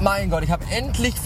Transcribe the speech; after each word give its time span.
Mein 0.00 0.30
Gott, 0.30 0.42
ich 0.42 0.50
habe 0.50 0.64
endlich... 0.70 1.14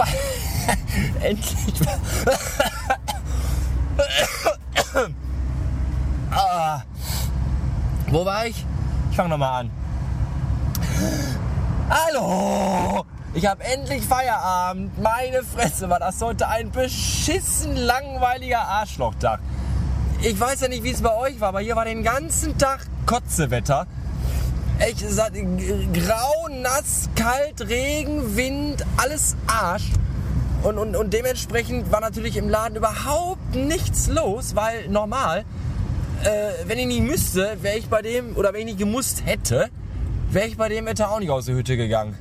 Endlich... 1.21 1.87
ah. 6.31 6.83
Wo 8.09 8.25
war 8.25 8.47
ich? 8.47 8.65
Ich 9.11 9.17
fange 9.17 9.31
nochmal 9.31 9.61
an. 9.61 9.71
Hallo! 11.91 13.05
Ich 13.35 13.47
habe 13.47 13.65
endlich 13.65 14.05
Feierabend. 14.05 15.01
Meine 15.01 15.43
Fresse, 15.43 15.89
war 15.89 15.99
das 15.99 16.21
heute 16.21 16.49
ein 16.49 16.71
beschissen 16.71 17.77
langweiliger 17.77 18.61
Arschlochtag. 18.61 19.41
Ich 20.21 20.39
weiß 20.39 20.61
ja 20.61 20.69
nicht, 20.69 20.83
wie 20.83 20.91
es 20.91 21.03
bei 21.03 21.15
euch 21.15 21.41
war, 21.41 21.49
aber 21.49 21.61
hier 21.61 21.75
war 21.75 21.85
den 21.85 22.03
ganzen 22.03 22.57
Tag 22.59 22.87
Kotzewetter. 23.07 23.87
Echt, 24.85 24.99
grau, 25.95 26.49
nass, 26.51 27.09
kalt, 27.15 27.61
Regen, 27.69 28.37
Wind, 28.37 28.85
alles 28.97 29.37
Arsch. 29.47 29.93
Und, 30.65 30.77
und, 30.77 30.97
und 30.97 31.13
dementsprechend 31.13 31.93
war 31.93 32.01
natürlich 32.01 32.37
im 32.37 32.49
Laden 32.49 32.77
überhaupt 32.77 33.55
nichts 33.55 34.09
los, 34.09 34.57
weil 34.57 34.89
normal, 34.89 35.45
äh, 36.25 36.67
wenn 36.67 36.81
ich 36.81 36.87
nicht 36.87 37.03
müsste, 37.03 37.59
wäre 37.63 37.79
ich 37.79 37.87
bei 37.87 38.03
dem, 38.03 38.37
oder 38.37 38.53
wenn 38.53 38.63
ich 38.63 38.67
nicht 38.67 38.79
gemusst 38.79 39.25
hätte, 39.25 39.71
wäre 40.31 40.49
ich 40.49 40.57
bei 40.57 40.69
dem 40.69 40.85
Wetter 40.87 41.13
auch 41.13 41.21
nicht 41.21 41.31
aus 41.31 41.45
der 41.45 41.55
Hütte 41.55 41.77
gegangen. 41.77 42.19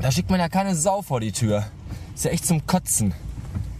Da 0.00 0.12
schickt 0.12 0.30
man 0.30 0.38
ja 0.38 0.48
keine 0.48 0.76
Sau 0.76 1.02
vor 1.02 1.18
die 1.18 1.32
Tür. 1.32 1.64
Ist 2.14 2.24
ja 2.24 2.30
echt 2.30 2.46
zum 2.46 2.68
Kotzen. 2.68 3.14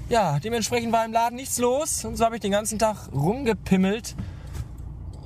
Ja, 0.08 0.40
dementsprechend 0.40 0.92
war 0.92 1.04
im 1.04 1.12
Laden 1.12 1.36
nichts 1.36 1.58
los 1.58 2.04
und 2.04 2.16
so 2.16 2.24
habe 2.24 2.34
ich 2.34 2.40
den 2.40 2.50
ganzen 2.50 2.80
Tag 2.80 2.96
rumgepimmelt 3.14 4.16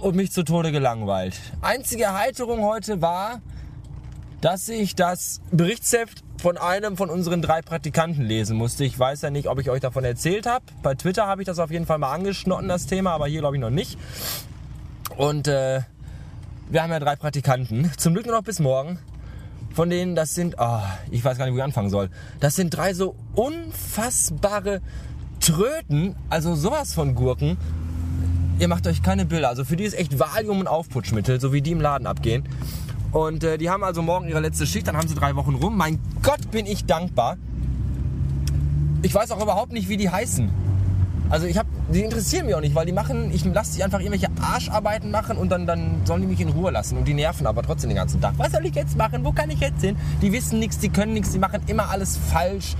und 0.01 0.17
mich 0.17 0.33
zu 0.33 0.43
Tode 0.43 0.73
gelangweilt. 0.73 1.39
Einzige 1.61 2.05
Erheiterung 2.05 2.63
heute 2.63 3.01
war, 3.01 3.41
dass 4.41 4.69
ich 4.69 4.95
das 4.95 5.41
Berichtsheft 5.51 6.23
von 6.41 6.59
einem 6.59 6.97
von 6.97 7.11
unseren 7.11 7.43
drei 7.43 7.63
Praktikanten 7.63 8.25
lesen 8.25 8.57
musste. 8.57 8.85
Ich 8.85 8.99
weiß 8.99 9.23
ja 9.23 9.31
nicht, 9.31 9.49
ob 9.49 9.59
ich 9.59 9.71
euch 9.71 9.81
davon 9.81 10.05
erzählt 10.05 10.47
habe. 10.47 10.65
Bei 10.83 10.95
Twitter 10.95 11.27
habe 11.27 11.43
ich 11.43 11.47
das 11.47 11.59
auf 11.59 11.71
jeden 11.71 11.87
Fall 11.87 11.99
mal 11.99 12.13
angeschnotten, 12.13 12.69
das 12.69 12.87
Thema, 12.87 13.13
aber 13.13 13.27
hier 13.27 13.41
glaube 13.41 13.57
ich 13.57 13.61
noch 13.61 13.71
nicht. 13.71 13.99
Und 15.17 15.49
äh, 15.49 15.81
wir 16.69 16.83
haben 16.83 16.91
ja 16.91 16.99
drei 16.99 17.17
Praktikanten. 17.17 17.91
Zum 17.97 18.15
Glück 18.15 18.27
nur 18.27 18.37
noch 18.37 18.45
bis 18.45 18.61
morgen. 18.61 18.99
Von 19.75 19.91
denen, 19.91 20.15
das 20.15 20.35
sind, 20.35 20.57
oh, 20.59 20.81
ich 21.11 21.25
weiß 21.25 21.37
gar 21.39 21.45
nicht, 21.45 21.55
wo 21.55 21.59
ich 21.59 21.65
anfangen 21.65 21.91
soll. 21.91 22.11
Das 22.41 22.57
sind 22.57 22.71
drei 22.71 22.95
so 22.95 23.15
unfassbare 23.35 24.81
Tröten, 25.41 26.17
also 26.31 26.55
sowas 26.55 26.95
von 26.95 27.15
Gurken. 27.15 27.59
Ihr 28.59 28.69
macht 28.69 28.87
euch 28.87 29.03
keine 29.03 29.27
Bilder. 29.27 29.49
Also 29.49 29.65
für 29.65 29.77
die 29.77 29.85
ist 29.85 29.95
echt 29.95 30.19
Valium 30.19 30.61
und 30.61 30.67
Aufputschmittel, 30.67 31.41
so 31.41 31.53
wie 31.53 31.61
die 31.61 31.73
im 31.73 31.81
Laden 31.81 32.07
abgehen. 32.07 32.45
Und 33.13 33.45
äh, 33.45 33.59
die 33.59 33.69
haben 33.71 33.85
also 33.85 34.03
morgen 34.03 34.29
ihre 34.29 34.41
letzte 34.41 34.67
Schicht, 34.67 34.87
dann 34.89 34.97
haben 34.97 35.09
sie 35.09 35.15
drei 35.15 35.37
Wochen 35.37 35.55
rum. 35.55 35.77
Mein 35.77 35.99
Gott, 36.23 36.51
bin 36.51 36.67
ich 36.67 36.87
dankbar. 36.87 37.37
Ich 39.03 39.15
weiß 39.15 39.31
auch 39.31 39.43
überhaupt 39.43 39.73
nicht, 39.73 39.89
wie 39.89 39.97
die 39.97 40.11
heißen. 40.11 40.51
Also 41.29 41.47
ich 41.47 41.59
habe, 41.59 41.69
die 41.93 42.03
interessieren 42.03 42.47
mich 42.47 42.55
auch 42.55 42.61
nicht, 42.61 42.75
weil 42.75 42.87
die 42.87 42.93
machen, 42.93 43.31
ich 43.33 43.45
lasse 43.45 43.77
die 43.77 43.85
einfach 43.85 43.99
irgendwelche 43.99 44.29
Arscharbeiten 44.41 45.11
machen 45.11 45.37
und 45.37 45.51
dann, 45.51 45.67
dann 45.67 46.03
sollen 46.05 46.23
die 46.23 46.29
mich 46.29 46.41
in 46.41 46.49
Ruhe 46.49 46.71
lassen 46.71 46.97
und 46.97 47.07
die 47.07 47.15
nerven 47.15 47.47
aber 47.47 47.63
trotzdem 47.63 47.91
den 47.91 47.97
ganzen 47.97 48.21
Tag. 48.21 48.35
Was 48.37 48.53
soll 48.53 48.65
ich 48.65 48.75
jetzt 48.75 48.97
machen? 48.97 49.25
Wo 49.25 49.33
kann 49.33 49.51
ich 49.51 49.61
jetzt 49.61 49.83
hin? 49.83 49.97
Die 50.23 50.33
wissen 50.33 50.61
nichts, 50.61 50.79
die 50.79 50.89
können 50.89 51.15
nichts, 51.15 51.33
die 51.33 51.39
machen 51.39 51.63
immer 51.67 51.91
alles 51.91 52.17
falsch. 52.17 52.77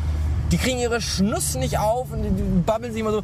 Die 0.53 0.59
kriegen 0.59 0.79
ihre 0.79 1.01
Schnuss 1.01 1.57
nicht 1.57 1.79
auf 1.79 2.13
und 2.13 2.23
die, 2.23 2.31
babbeln 2.65 2.93
sich 2.93 3.01
immer 3.01 3.13
so. 3.13 3.23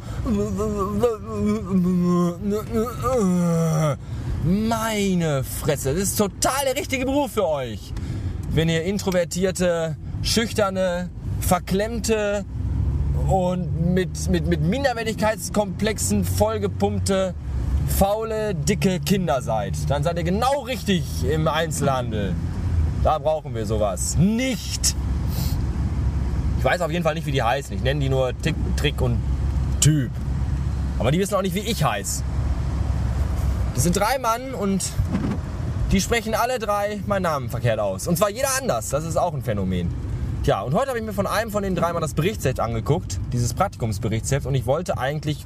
Meine 4.43 5.43
Fresse, 5.43 5.93
das 5.93 6.03
ist 6.03 6.17
total 6.17 6.65
der 6.65 6.75
richtige 6.75 7.05
Beruf 7.05 7.31
für 7.31 7.47
euch. 7.47 7.93
Wenn 8.49 8.69
ihr 8.69 8.83
introvertierte, 8.83 9.95
schüchterne, 10.21 11.09
verklemmte, 11.39 12.45
und 13.27 13.93
mit, 13.93 14.29
mit, 14.29 14.47
mit 14.47 14.61
Minderwertigkeitskomplexen 14.61 16.25
vollgepumpte, 16.25 17.33
faule, 17.87 18.55
dicke 18.55 18.99
Kinder 18.99 19.41
seid, 19.41 19.73
dann 19.89 20.03
seid 20.03 20.17
ihr 20.17 20.23
genau 20.23 20.61
richtig 20.61 21.03
im 21.29 21.47
Einzelhandel. 21.47 22.33
Da 23.03 23.17
brauchen 23.19 23.55
wir 23.55 23.65
sowas. 23.65 24.17
Nicht! 24.17 24.95
Ich 26.63 26.65
weiß 26.65 26.79
auf 26.79 26.91
jeden 26.91 27.03
Fall 27.03 27.13
nicht, 27.13 27.27
wie 27.27 27.33
die 27.33 27.43
heißen. 27.43 27.75
Ich 27.75 27.83
nenne 27.83 27.99
die 27.99 28.07
nur 28.07 28.31
Tick, 28.41 28.55
Trick 28.77 29.01
und 29.01 29.21
Typ. 29.81 30.09
Aber 30.97 31.11
die 31.11 31.19
wissen 31.19 31.35
auch 31.35 31.41
nicht, 31.41 31.55
wie 31.55 31.59
ich 31.59 31.83
heiße. 31.83 32.23
Das 33.73 33.83
sind 33.83 33.97
drei 33.97 34.17
Mann 34.17 34.53
und 34.53 34.81
die 35.91 35.99
sprechen 35.99 36.33
alle 36.33 36.59
drei 36.59 37.01
meinen 37.05 37.23
Namen 37.23 37.49
verkehrt 37.49 37.79
aus. 37.79 38.07
Und 38.07 38.17
zwar 38.17 38.29
jeder 38.29 38.47
anders. 38.57 38.87
Das 38.87 39.03
ist 39.03 39.17
auch 39.17 39.33
ein 39.33 39.41
Phänomen. 39.41 39.93
Tja, 40.45 40.61
und 40.61 40.73
heute 40.73 40.87
habe 40.87 40.99
ich 40.99 41.03
mir 41.03 41.11
von 41.11 41.27
einem 41.27 41.51
von 41.51 41.63
den 41.63 41.75
drei 41.75 41.91
mal 41.91 41.99
das 41.99 42.13
Berichtsheft 42.13 42.61
angeguckt, 42.61 43.19
dieses 43.33 43.53
Praktikumsberichtsheft, 43.53 44.45
und 44.45 44.55
ich 44.55 44.65
wollte 44.65 44.97
eigentlich 44.97 45.45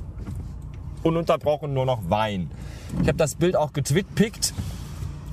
ununterbrochen 1.01 1.73
nur 1.73 1.87
noch 1.87 2.11
weinen. 2.11 2.51
Ich 3.01 3.07
habe 3.07 3.17
das 3.17 3.33
Bild 3.33 3.55
auch 3.55 3.73
getwitpickt 3.73 4.53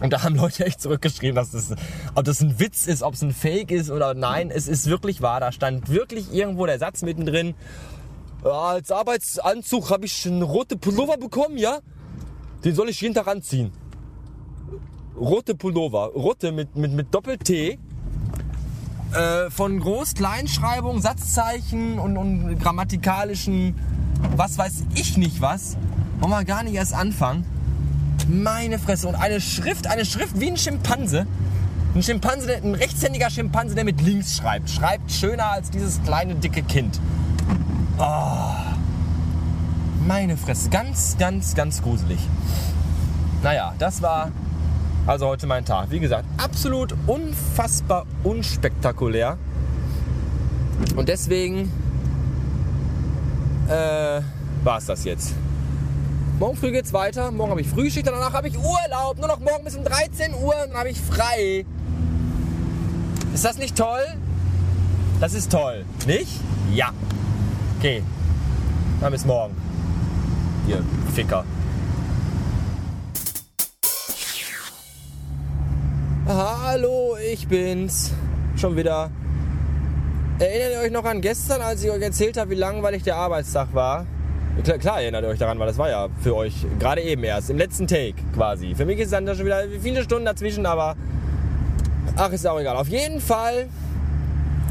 und 0.05 0.11
da 0.13 0.23
haben 0.23 0.37
Leute 0.37 0.67
echt 0.67 0.83
zurückgeschrieben, 0.83 1.35
dass 1.35 1.51
das, 1.51 1.75
ob 2.15 2.25
das 2.25 2.43
ein 2.43 2.61
Witz 2.61 2.87
ist, 2.87 3.03
ob 3.03 3.15
es 3.15 3.23
ein 3.23 3.33
Fake 3.33 3.71
ist 3.71 3.91
oder 3.91 4.13
nein, 4.13 4.51
es 4.51 4.69
ist 4.69 4.87
wirklich 4.87 5.23
wahr. 5.23 5.41
Da 5.41 5.51
stand 5.51 5.89
wirklich 5.89 6.31
irgendwo 6.31 6.67
der 6.67 6.79
Satz 6.79 7.01
mittendrin. 7.01 7.55
Als 8.45 8.91
Arbeitsanzug 8.91 9.89
habe 9.89 10.05
ich 10.05 10.27
einen 10.27 10.43
rote 10.43 10.77
Pullover 10.77 11.17
bekommen, 11.17 11.57
ja? 11.57 11.79
Den 12.65 12.75
soll 12.75 12.91
ich 12.91 13.01
jeden 13.01 13.15
Tag 13.15 13.27
anziehen. 13.29 13.73
Rote 15.19 15.55
Pullover. 15.55 16.09
Rote 16.09 16.53
mit, 16.53 16.77
mit, 16.77 16.93
mit 16.93 17.15
Doppel-T 17.15 17.79
äh, 19.15 19.51
von 19.51 19.81
Groß-Kleinschreibung, 19.81 21.01
Satzzeichen 21.01 21.99
und, 21.99 22.19
und 22.19 22.59
grammatikalischen, 22.59 23.75
was 24.37 24.59
weiß 24.59 24.85
ich 24.97 25.17
nicht 25.17 25.41
was, 25.41 25.79
wollen 26.21 26.31
wir 26.31 26.45
gar 26.45 26.63
nicht 26.63 26.75
erst 26.75 26.93
anfangen. 26.93 27.54
Meine 28.29 28.79
Fresse. 28.79 29.09
Und 29.09 29.15
eine 29.15 29.41
Schrift, 29.41 29.87
eine 29.87 30.05
Schrift 30.05 30.41
wie 30.41 30.51
ein 30.51 30.57
Schimpanse. 30.57 31.27
Ein 31.95 32.03
Schimpanse, 32.03 32.57
ein 32.57 32.75
rechtshändiger 32.75 33.31
Schimpanse, 33.31 33.75
der 33.75 33.85
mit 33.85 34.01
links 34.01 34.37
schreibt. 34.37 34.69
Schreibt 34.69 35.11
schöner 35.13 35.47
als 35.47 35.71
dieses 35.71 36.03
kleine, 36.03 36.35
dicke 36.35 36.63
Kind. 36.63 36.99
Oh. 37.99 38.55
Meine 40.07 40.37
Fresse. 40.37 40.71
Ganz, 40.71 41.17
ganz, 41.19 41.55
ganz 41.55 41.83
gruselig. 41.83 42.19
Naja, 43.43 43.75
das 43.79 44.03
war 44.03 44.33
also 45.07 45.27
heute 45.27 45.47
mein 45.47 45.65
Tag. 45.65 45.91
Wie 45.91 46.01
gesagt, 46.01 46.25
absolut 46.39 46.95
unfassbar 47.07 48.07
unspektakulär. 48.23 49.37
Und 50.97 51.09
deswegen 51.09 51.71
äh, 53.69 54.21
war 54.65 54.79
es 54.79 54.87
das 54.87 55.05
jetzt. 55.05 55.35
Morgen 56.41 56.57
früh 56.57 56.73
geht's 56.73 56.93
weiter. 56.93 57.31
Morgen 57.31 57.51
habe 57.53 57.61
ich 57.61 57.69
Frühschicht, 57.69 58.07
danach 58.09 58.33
habe 58.33 58.49
ich 58.49 58.59
Urlaub. 58.59 59.19
Nur 59.19 59.29
noch 59.29 59.39
morgen 59.39 59.65
bis 59.65 59.77
um 59.77 59.85
13 59.85 60.35
Uhr 60.35 60.55
und 60.65 60.71
dann 60.71 60.79
habe 60.79 60.89
ich 60.89 61.01
frei. 61.01 61.65
Ist 63.33 63.45
das 63.45 63.57
nicht 63.57 63.77
toll? 63.77 64.05
Das 65.21 65.33
ist 65.33 65.53
toll. 65.53 65.85
Nicht? 66.07 66.41
Ja. 66.73 66.91
Okay. 67.79 68.03
Dann 69.01 69.13
bis 69.13 69.25
morgen. 69.25 69.55
Ihr 70.67 70.83
Ficker. 71.15 71.45
Hallo, 76.27 77.17
ich 77.33 77.47
bin's. 77.47 78.13
Schon 78.57 78.77
wieder. 78.77 79.11
Erinnert 80.41 80.73
ihr 80.73 80.81
euch 80.81 80.91
noch 80.91 81.05
an 81.05 81.21
gestern, 81.21 81.63
als 81.63 81.85
ich 81.85 81.91
euch 81.93 82.03
erzählt 82.03 82.37
habe, 82.37 82.51
wie 82.51 82.57
langweilig 82.57 83.05
der 83.05 83.17
Arbeitstag 83.17 83.73
war? 83.73 84.05
Klar, 84.63 84.79
klar 84.79 85.01
erinnert 85.01 85.25
ihr 85.25 85.29
euch 85.29 85.39
daran, 85.39 85.59
weil 85.59 85.67
das 85.67 85.79
war 85.79 85.91
ja 85.91 86.09
für 86.21 86.37
euch 86.37 86.55
gerade 86.79 87.03
eben 87.03 87.25
erst, 87.25 87.51
im 87.51 87.59
letzten 87.59 87.87
Take 87.87 88.15
quasi. 88.35 88.75
Für 88.75 88.85
mich 88.85 88.99
ist 89.01 89.13
dann 89.13 89.27
schon 89.27 89.45
wieder 89.45 89.65
viele 89.81 90.03
Stunden 90.05 90.25
dazwischen, 90.25 90.65
aber 90.65 90.95
ach, 92.17 92.31
ist 92.31 92.47
auch 92.47 92.59
egal. 92.61 92.77
Auf 92.77 92.89
jeden 92.89 93.21
Fall 93.21 93.67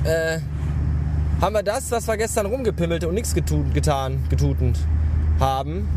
äh, 0.05 0.39
haben 1.41 1.53
wir 1.53 1.63
das, 1.63 1.91
was 1.91 2.07
wir 2.07 2.15
gestern 2.15 2.45
rumgepimmelt 2.45 3.03
und 3.03 3.13
nichts 3.13 3.35
getan, 3.35 4.23
getutend 4.29 4.79
haben, 5.39 5.87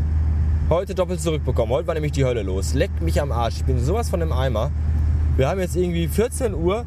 heute 0.69 0.93
doppelt 0.93 1.21
zurückbekommen. 1.21 1.73
Heute 1.73 1.87
war 1.87 1.93
nämlich 1.93 2.11
die 2.11 2.25
Hölle 2.25 2.43
los. 2.43 2.73
Leckt 2.73 3.01
mich 3.01 3.21
am 3.21 3.31
Arsch. 3.31 3.55
Ich 3.57 3.65
bin 3.65 3.79
sowas 3.79 4.09
von 4.09 4.21
einem 4.21 4.33
Eimer. 4.33 4.69
Wir 5.37 5.47
haben 5.47 5.59
jetzt 5.59 5.77
irgendwie 5.77 6.07
14 6.09 6.53
Uhr 6.53 6.85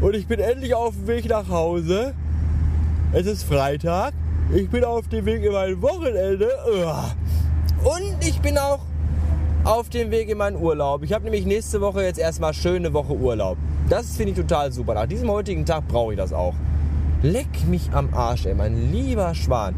und 0.00 0.14
ich 0.14 0.28
bin 0.28 0.38
endlich 0.38 0.74
auf 0.74 0.94
dem 0.94 1.08
Weg 1.08 1.28
nach 1.28 1.48
Hause. 1.48 2.14
Es 3.12 3.26
ist 3.26 3.42
Freitag. 3.42 4.12
Ich 4.54 4.70
bin 4.70 4.84
auf 4.84 5.08
dem 5.08 5.26
Weg 5.26 5.42
in 5.42 5.52
mein 5.52 5.82
Wochenende. 5.82 6.48
Und 7.82 8.16
ich 8.20 8.40
bin 8.40 8.56
auch 8.58 8.78
auf 9.64 9.88
dem 9.88 10.12
Weg 10.12 10.28
in 10.28 10.38
meinen 10.38 10.56
Urlaub. 10.56 11.02
Ich 11.02 11.12
habe 11.12 11.24
nämlich 11.24 11.44
nächste 11.44 11.80
Woche 11.80 12.04
jetzt 12.04 12.18
erstmal 12.18 12.54
schöne 12.54 12.92
Woche 12.92 13.12
Urlaub. 13.12 13.56
Das 13.88 14.16
finde 14.16 14.32
ich 14.32 14.38
total 14.38 14.70
super. 14.70 14.94
Nach 14.94 15.06
diesem 15.06 15.28
heutigen 15.30 15.66
Tag 15.66 15.88
brauche 15.88 16.12
ich 16.12 16.16
das 16.16 16.32
auch. 16.32 16.54
Leck 17.22 17.66
mich 17.68 17.90
am 17.92 18.14
Arsch, 18.14 18.46
ey, 18.46 18.54
mein 18.54 18.92
lieber 18.92 19.34
Schwan. 19.34 19.74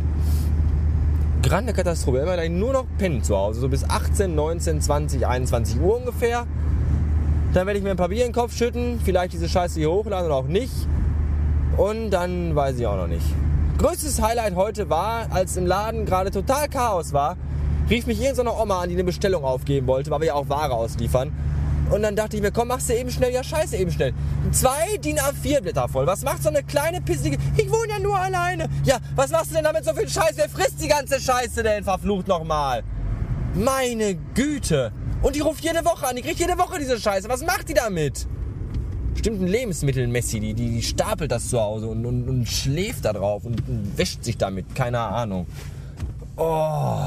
Grande 1.43 1.73
Katastrophe. 1.73 2.19
Immer 2.19 2.49
nur 2.51 2.75
noch 2.75 2.85
pennen 2.99 3.23
zu 3.23 3.39
Hause. 3.39 3.61
So 3.61 3.69
bis 3.71 3.89
18, 3.89 4.35
19, 4.35 4.83
20, 4.83 5.27
21 5.27 5.81
Uhr 5.81 5.97
ungefähr. 5.97 6.47
Dann 7.55 7.67
werde 7.67 7.79
ich 7.79 7.85
mir 7.85 7.93
ein 7.93 7.97
paar 7.97 8.11
Bier 8.11 8.27
in 8.27 8.33
den 8.33 8.35
Kopf 8.35 8.55
schütten, 8.55 9.01
vielleicht 9.03 9.33
diese 9.33 9.49
Scheiße 9.49 9.81
hier 9.81 9.91
hochladen 9.91 10.27
oder 10.27 10.37
auch 10.37 10.47
nicht. 10.47 10.75
Und 11.79 12.11
dann 12.11 12.55
weiß 12.55 12.79
ich 12.79 12.87
auch 12.87 12.97
noch 12.97 13.07
nicht. 13.07 13.25
Größtes 13.79 14.21
Highlight 14.21 14.57
heute 14.57 14.91
war, 14.91 15.31
als 15.31 15.57
im 15.57 15.65
Laden 15.65 16.05
gerade 16.05 16.33
total 16.33 16.69
Chaos 16.69 17.13
war, 17.13 17.37
rief 17.89 18.09
mich 18.09 18.21
irgendeine 18.21 18.53
Oma 18.53 18.81
an, 18.81 18.89
die 18.89 18.97
eine 18.97 19.05
Bestellung 19.05 19.45
aufgeben 19.45 19.87
wollte, 19.87 20.11
weil 20.11 20.19
wir 20.19 20.27
ja 20.27 20.35
auch 20.35 20.49
Ware 20.49 20.75
ausliefern. 20.75 21.33
Und 21.89 22.03
dann 22.03 22.17
dachte 22.17 22.35
ich 22.35 22.43
mir, 22.43 22.51
komm, 22.51 22.67
machst 22.69 22.89
du 22.89 22.95
eben 22.95 23.09
schnell, 23.09 23.33
ja 23.33 23.45
scheiße, 23.45 23.77
eben 23.77 23.93
schnell. 23.93 24.15
Zwei 24.51 24.97
DIN 24.97 25.21
A4 25.21 25.61
Blätter 25.61 25.89
voll. 25.89 26.09
Was 26.09 26.25
macht 26.25 26.43
so 26.43 26.49
eine 26.49 26.65
kleine 26.65 27.01
pissige, 27.01 27.39
ich 27.57 27.71
wohne 27.71 27.91
ja 27.91 27.99
nur 28.01 28.19
alleine. 28.19 28.69
Ja, 28.83 28.99
was 29.15 29.31
machst 29.31 29.53
du 29.53 29.55
denn 29.55 29.65
damit 29.65 29.85
so 29.85 29.95
viel 29.95 30.09
Scheiße? 30.09 30.35
Wer 30.39 30.49
frisst 30.49 30.83
die 30.83 30.89
ganze 30.89 31.21
Scheiße 31.21 31.63
denn, 31.63 31.85
verflucht 31.85 32.27
nochmal? 32.27 32.83
Meine 33.55 34.17
Güte. 34.35 34.91
Und 35.23 35.37
die 35.37 35.41
ruft 35.41 35.63
jede 35.63 35.85
Woche 35.85 36.05
an, 36.05 36.17
die 36.17 36.23
kriegt 36.23 36.41
jede 36.41 36.59
Woche 36.59 36.81
diese 36.81 36.99
Scheiße. 36.99 37.29
Was 37.29 37.47
macht 37.47 37.69
die 37.69 37.75
damit? 37.75 38.27
Stimmt 39.19 39.43
ein 39.43 39.49
Lebensmittelmessi, 39.49 40.39
die, 40.39 40.55
die, 40.55 40.71
die 40.71 40.83
stapelt 40.83 41.33
das 41.33 41.49
zu 41.49 41.61
Hause 41.61 41.89
und, 41.89 42.07
und, 42.07 42.29
und 42.29 42.49
schläft 42.49 43.05
da 43.05 43.13
drauf 43.13 43.45
und, 43.45 43.67
und 43.69 43.99
wäscht 43.99 44.23
sich 44.23 44.39
damit, 44.39 44.77
keine 44.77 45.01
Ahnung. 45.01 45.49
Oh. 46.37 47.01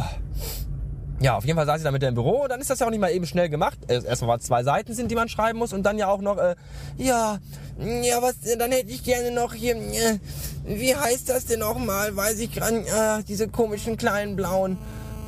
Ja, 1.22 1.38
auf 1.38 1.46
jeden 1.46 1.56
Fall 1.56 1.66
saß 1.66 1.78
ich 1.78 1.84
da 1.86 1.92
mit 1.92 2.04
im 2.04 2.14
Büro 2.14 2.48
dann 2.50 2.60
ist 2.60 2.70
das 2.70 2.80
ja 2.80 2.88
auch 2.88 2.90
nicht 2.92 3.00
mal 3.00 3.12
eben 3.12 3.26
schnell 3.26 3.48
gemacht. 3.48 3.78
Erstmal 3.88 4.38
was 4.38 4.44
zwei 4.44 4.62
Seiten 4.62 4.94
sind, 4.94 5.10
die 5.10 5.16
man 5.16 5.30
schreiben 5.30 5.58
muss 5.58 5.72
und 5.72 5.84
dann 5.84 5.98
ja 5.98 6.10
auch 6.10 6.20
noch, 6.20 6.38
äh, 6.38 6.56
ja, 6.98 7.40
ja, 7.80 8.22
was, 8.22 8.36
dann 8.58 8.74
hätte 8.74 8.92
ich 8.92 9.06
gerne 9.06 9.32
noch 9.32 9.54
hier, 9.54 9.78
äh, 9.78 10.20
wie 10.66 10.94
heißt 10.94 11.30
das 11.30 11.46
denn 11.46 11.62
nochmal, 11.62 12.14
weiß 12.14 12.40
ich 12.40 12.52
gerade, 12.52 12.80
äh, 12.80 13.24
diese 13.26 13.48
komischen 13.48 13.96
kleinen 13.96 14.36
blauen. 14.36 14.78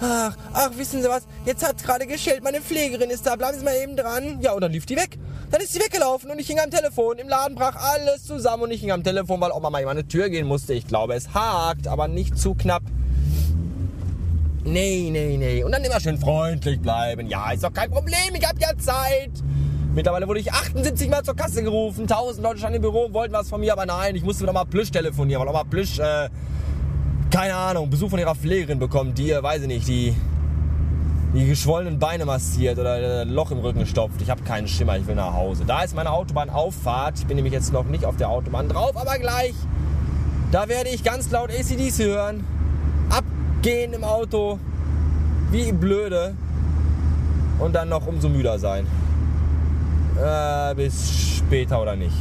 Ach, 0.01 0.35
ach, 0.53 0.71
wissen 0.77 1.01
Sie 1.01 1.07
was? 1.07 1.23
Jetzt 1.45 1.65
hat's 1.67 1.83
gerade 1.83 2.05
geschellt, 2.07 2.43
meine 2.43 2.61
Pflegerin 2.61 3.09
ist 3.09 3.25
da, 3.25 3.35
bleiben 3.35 3.57
Sie 3.57 3.63
mal 3.63 3.75
eben 3.75 3.95
dran. 3.95 4.39
Ja, 4.41 4.53
und 4.53 4.61
dann 4.61 4.71
lief 4.71 4.85
die 4.85 4.95
weg. 4.95 5.17
Dann 5.51 5.61
ist 5.61 5.73
sie 5.73 5.79
weggelaufen 5.79 6.31
und 6.31 6.39
ich 6.39 6.47
hing 6.47 6.59
am 6.59 6.71
Telefon. 6.71 7.19
Im 7.19 7.29
Laden 7.29 7.55
brach 7.55 7.75
alles 7.75 8.25
zusammen 8.25 8.63
und 8.63 8.71
ich 8.71 8.81
hing 8.81 8.91
am 8.91 9.03
Telefon, 9.03 9.39
weil 9.39 9.51
Oma 9.51 9.69
mal 9.69 9.79
in 9.79 9.85
meine 9.85 10.07
Tür 10.07 10.29
gehen 10.29 10.47
musste. 10.47 10.73
Ich 10.73 10.87
glaube, 10.87 11.13
es 11.13 11.33
hakt, 11.35 11.87
aber 11.87 12.07
nicht 12.07 12.39
zu 12.39 12.55
knapp. 12.55 12.81
Nee, 14.63 15.09
nee, 15.11 15.37
nee. 15.37 15.63
Und 15.63 15.73
dann 15.73 15.83
immer 15.83 15.99
schön 15.99 16.17
freundlich 16.17 16.81
bleiben. 16.81 17.27
Ja, 17.27 17.51
ist 17.51 17.63
doch 17.63 17.71
kein 17.71 17.91
Problem, 17.91 18.33
ich 18.33 18.47
hab 18.47 18.59
ja 18.59 18.75
Zeit. 18.79 19.31
Mittlerweile 19.93 20.27
wurde 20.27 20.39
ich 20.39 20.51
78 20.51 21.07
Mal 21.09 21.23
zur 21.23 21.35
Kasse 21.35 21.61
gerufen. 21.61 22.03
1000 22.03 22.43
Leute 22.43 22.57
standen 22.57 22.77
im 22.77 22.81
Büro 22.81 23.13
wollten 23.13 23.33
was 23.33 23.49
von 23.49 23.61
mir, 23.61 23.73
aber 23.73 23.85
nein, 23.85 24.15
ich 24.15 24.23
musste 24.23 24.41
wieder 24.41 24.53
mal 24.53 24.65
Plüsch 24.65 24.89
telefonieren, 24.89 25.45
weil 25.45 25.53
mal 25.53 25.65
Plüsch, 25.65 25.99
äh, 25.99 26.29
keine 27.33 27.55
Ahnung, 27.55 27.89
Besuch 27.89 28.11
von 28.11 28.19
ihrer 28.19 28.35
Pflegerin 28.35 28.77
bekommen, 28.77 29.15
die, 29.15 29.31
äh, 29.31 29.41
weiß 29.41 29.63
ich 29.63 29.67
nicht, 29.67 29.87
die, 29.87 30.15
die 31.33 31.47
geschwollenen 31.47 31.97
Beine 31.97 32.25
massiert 32.25 32.77
oder 32.77 33.23
ein 33.23 33.29
Loch 33.29 33.49
im 33.49 33.57
Rücken 33.57 33.87
stopft. 33.87 34.21
Ich 34.21 34.29
habe 34.29 34.43
keinen 34.43 34.67
Schimmer, 34.67 34.97
ich 34.99 35.07
will 35.07 35.15
nach 35.15 35.33
Hause. 35.33 35.63
Da 35.65 35.81
ist 35.81 35.95
meine 35.95 36.11
Autobahnauffahrt. 36.11 37.17
Ich 37.17 37.25
bin 37.25 37.35
nämlich 37.35 37.51
jetzt 37.51 37.73
noch 37.73 37.85
nicht 37.85 38.05
auf 38.05 38.17
der 38.17 38.29
Autobahn 38.29 38.69
drauf, 38.69 38.95
aber 38.95 39.17
gleich. 39.17 39.55
Da 40.51 40.67
werde 40.67 40.91
ich 40.91 41.03
ganz 41.03 41.31
laut 41.31 41.49
ACDC 41.49 42.05
hören. 42.05 42.45
Abgehen 43.09 43.93
im 43.93 44.03
Auto. 44.03 44.59
Wie 45.49 45.71
blöde. 45.71 46.35
Und 47.57 47.73
dann 47.73 47.89
noch 47.89 48.05
umso 48.05 48.29
müder 48.29 48.59
sein. 48.59 48.85
Äh, 50.23 50.75
bis 50.75 51.37
später 51.39 51.81
oder 51.81 51.95
nicht. 51.95 52.13